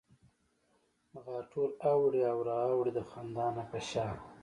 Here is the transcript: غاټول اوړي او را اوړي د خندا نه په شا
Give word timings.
غاټول 1.25 1.69
اوړي 1.91 2.21
او 2.31 2.37
را 2.47 2.57
اوړي 2.71 2.91
د 2.95 2.99
خندا 3.09 3.47
نه 3.57 3.63
په 3.69 3.79
شا 3.89 4.07